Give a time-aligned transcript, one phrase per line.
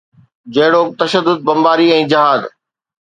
[0.53, 2.41] جهڙوڪ تشدد، بمباري ۽ جهاد.